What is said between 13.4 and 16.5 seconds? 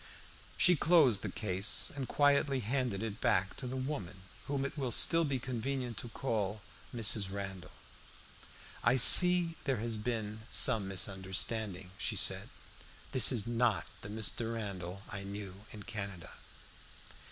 not the Mr. Randall I knew in Canada."